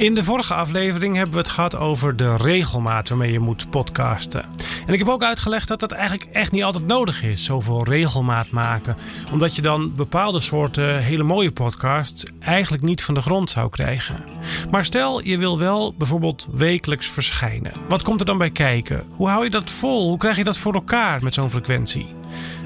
[0.00, 4.44] In de vorige aflevering hebben we het gehad over de regelmaat waarmee je moet podcasten.
[4.86, 8.50] En ik heb ook uitgelegd dat dat eigenlijk echt niet altijd nodig is, zoveel regelmaat
[8.50, 8.96] maken.
[9.32, 14.24] Omdat je dan bepaalde soorten hele mooie podcasts eigenlijk niet van de grond zou krijgen.
[14.70, 17.72] Maar stel je wil wel bijvoorbeeld wekelijks verschijnen.
[17.88, 19.04] Wat komt er dan bij kijken?
[19.10, 20.08] Hoe hou je dat vol?
[20.08, 22.14] Hoe krijg je dat voor elkaar met zo'n frequentie?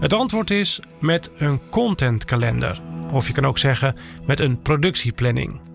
[0.00, 2.80] Het antwoord is met een contentkalender.
[3.12, 3.96] Of je kan ook zeggen
[4.26, 5.71] met een productieplanning.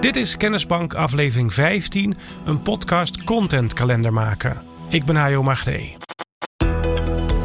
[0.00, 4.62] Dit is Kennisbank aflevering 15, een podcast contentkalender maken.
[4.88, 5.96] Ik ben Hajo Magree.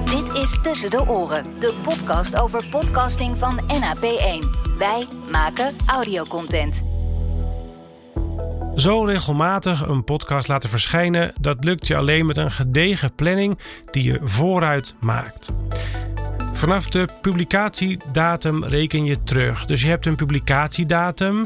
[0.04, 4.48] Dit is Tussen de Oren, de podcast over podcasting van NAP1.
[4.78, 6.86] Wij maken audiocontent.
[8.76, 13.60] Zo regelmatig een podcast laten verschijnen, dat lukt je alleen met een gedegen planning
[13.92, 15.54] die je vooruit maakt.
[16.54, 19.66] Vanaf de publicatiedatum reken je terug.
[19.66, 21.46] Dus je hebt een publicatiedatum.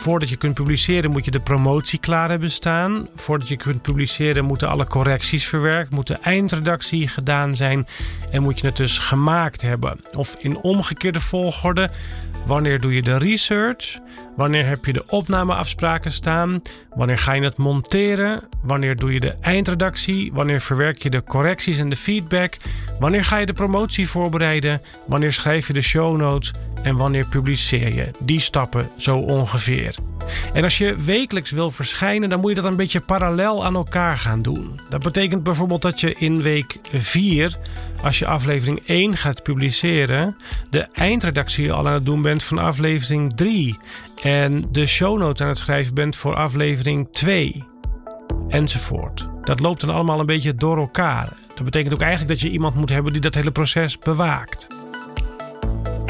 [0.00, 3.08] Voordat je kunt publiceren moet je de promotie klaar hebben staan.
[3.16, 7.86] Voordat je kunt publiceren moeten alle correcties verwerkt, moet de eindredactie gedaan zijn
[8.30, 10.00] en moet je het dus gemaakt hebben.
[10.16, 11.90] Of in omgekeerde volgorde,
[12.46, 13.98] wanneer doe je de research?
[14.36, 16.62] Wanneer heb je de opnameafspraken staan?
[16.94, 18.42] Wanneer ga je het monteren?
[18.62, 20.32] Wanneer doe je de eindredactie?
[20.32, 22.56] Wanneer verwerk je de correcties en de feedback?
[22.98, 24.82] Wanneer ga je de promotie voorbereiden?
[25.06, 26.52] Wanneer schrijf je de show notes?
[26.82, 28.10] En wanneer publiceer je?
[28.18, 29.89] Die stappen zo ongeveer.
[30.52, 34.18] En als je wekelijks wil verschijnen, dan moet je dat een beetje parallel aan elkaar
[34.18, 34.80] gaan doen.
[34.88, 37.56] Dat betekent bijvoorbeeld dat je in week 4,
[38.02, 40.36] als je aflevering 1 gaat publiceren,
[40.70, 43.78] de eindredactie al aan het doen bent van aflevering 3
[44.22, 47.64] en de show notes aan het schrijven bent voor aflevering 2
[48.48, 49.28] enzovoort.
[49.42, 51.32] Dat loopt dan allemaal een beetje door elkaar.
[51.54, 54.68] Dat betekent ook eigenlijk dat je iemand moet hebben die dat hele proces bewaakt.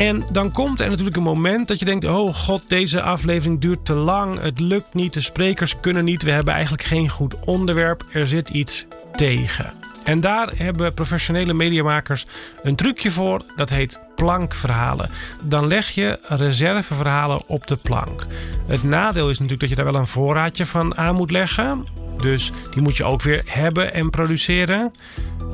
[0.01, 3.85] En dan komt er natuurlijk een moment dat je denkt: oh god, deze aflevering duurt
[3.85, 4.41] te lang.
[4.41, 6.23] Het lukt niet, de sprekers kunnen niet.
[6.23, 8.05] We hebben eigenlijk geen goed onderwerp.
[8.13, 9.73] Er zit iets tegen.
[10.05, 12.27] En daar hebben professionele mediamakers
[12.63, 13.43] een trucje voor.
[13.57, 15.11] Dat heet plankverhalen.
[15.43, 18.27] Dan leg je reserveverhalen op de plank.
[18.67, 21.85] Het nadeel is natuurlijk dat je daar wel een voorraadje van aan moet leggen.
[22.19, 24.91] Dus die moet je ook weer hebben en produceren.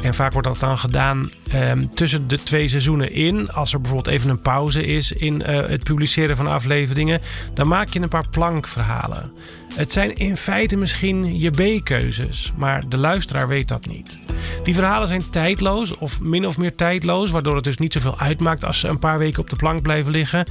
[0.01, 3.51] En vaak wordt dat dan gedaan ehm, tussen de twee seizoenen in.
[3.51, 7.21] Als er bijvoorbeeld even een pauze is in uh, het publiceren van afleveringen,
[7.55, 9.33] dan maak je een paar plankverhalen.
[9.75, 14.19] Het zijn in feite misschien je B-keuzes, maar de luisteraar weet dat niet.
[14.63, 18.65] Die verhalen zijn tijdloos of min of meer tijdloos, waardoor het dus niet zoveel uitmaakt
[18.65, 20.47] als ze een paar weken op de plank blijven liggen.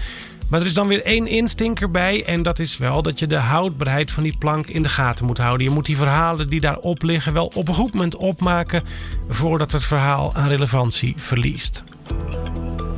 [0.50, 2.26] Maar er is dan weer één instinker bij.
[2.26, 5.38] En dat is wel dat je de houdbaarheid van die plank in de gaten moet
[5.38, 5.68] houden.
[5.68, 8.84] Je moet die verhalen die daarop liggen wel op een goed moment opmaken.
[9.30, 10.85] voordat het verhaal aan relevantie
[11.16, 11.84] verliest.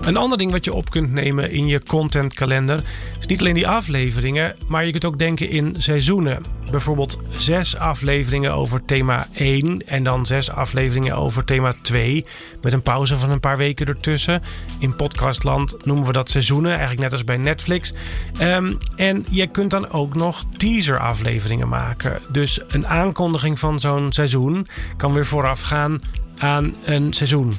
[0.07, 2.83] Een ander ding wat je op kunt nemen in je contentkalender
[3.19, 6.41] is niet alleen die afleveringen, maar je kunt ook denken in seizoenen.
[6.71, 12.25] Bijvoorbeeld zes afleveringen over thema 1 en dan zes afleveringen over thema 2
[12.61, 14.43] met een pauze van een paar weken ertussen.
[14.79, 17.93] In podcastland noemen we dat seizoenen, eigenlijk net als bij Netflix.
[18.41, 22.21] Um, en je kunt dan ook nog teaser afleveringen maken.
[22.31, 24.67] Dus een aankondiging van zo'n seizoen
[24.97, 25.99] kan weer voorafgaan
[26.37, 27.53] aan een seizoen.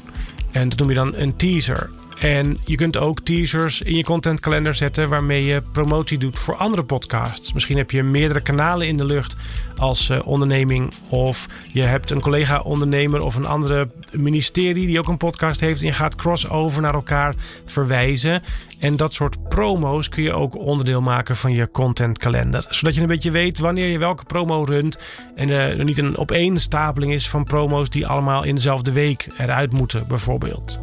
[0.52, 1.90] En dat noem je dan een teaser.
[2.18, 6.84] En je kunt ook teasers in je contentkalender zetten waarmee je promotie doet voor andere
[6.84, 7.52] podcasts.
[7.52, 9.36] Misschien heb je meerdere kanalen in de lucht
[9.76, 10.92] als uh, onderneming.
[11.08, 15.80] Of je hebt een collega-ondernemer of een andere ministerie die ook een podcast heeft.
[15.80, 17.34] En je gaat crossover naar elkaar
[17.64, 18.42] verwijzen.
[18.80, 22.66] En dat soort promo's kun je ook onderdeel maken van je contentkalender.
[22.68, 24.98] Zodat je een beetje weet wanneer je welke promo runt.
[25.34, 29.72] En uh, er niet een opeenstapeling is van promo's die allemaal in dezelfde week eruit
[29.72, 30.80] moeten, bijvoorbeeld.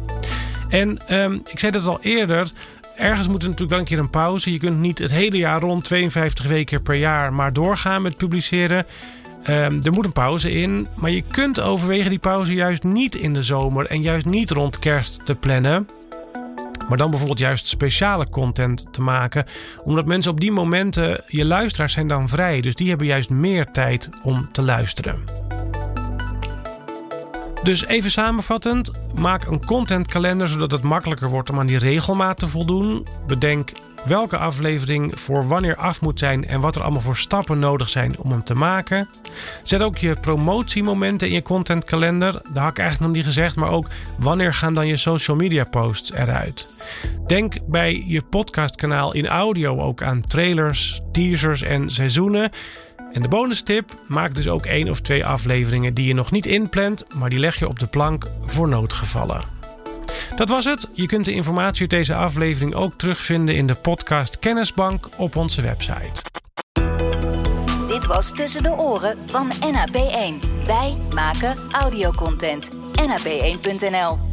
[0.68, 2.50] En um, ik zei dat al eerder.
[2.96, 4.52] Ergens moet er natuurlijk wel een keer een pauze.
[4.52, 8.86] Je kunt niet het hele jaar rond 52 weken per jaar maar doorgaan met publiceren.
[9.50, 10.86] Um, er moet een pauze in.
[10.94, 14.78] Maar je kunt overwegen die pauze juist niet in de zomer en juist niet rond
[14.78, 15.86] kerst te plannen.
[16.88, 19.44] Maar dan bijvoorbeeld juist speciale content te maken.
[19.84, 22.60] Omdat mensen op die momenten, je luisteraars zijn dan vrij.
[22.60, 25.45] Dus die hebben juist meer tijd om te luisteren.
[27.66, 32.48] Dus even samenvattend, maak een contentkalender zodat het makkelijker wordt om aan die regelmaat te
[32.48, 33.06] voldoen.
[33.26, 33.72] Bedenk
[34.04, 38.18] welke aflevering voor wanneer af moet zijn en wat er allemaal voor stappen nodig zijn
[38.18, 39.08] om hem te maken.
[39.62, 42.32] Zet ook je promotiemomenten in je contentkalender.
[42.32, 45.64] Dat had ik eigenlijk nog niet gezegd, maar ook wanneer gaan dan je social media
[45.64, 46.68] posts eruit.
[47.26, 52.50] Denk bij je podcastkanaal in audio ook aan trailers, teasers en seizoenen.
[53.16, 56.46] En de bonus tip: maak dus ook één of twee afleveringen die je nog niet
[56.46, 59.40] inplant, maar die leg je op de plank voor noodgevallen.
[60.36, 60.88] Dat was het.
[60.92, 65.62] Je kunt de informatie uit deze aflevering ook terugvinden in de podcast Kennisbank op onze
[65.62, 66.22] website.
[67.88, 70.64] podcast Tussen de Oren van NAP1.
[70.64, 72.68] Wij maken audiocontent.
[73.00, 74.25] NAP1.nl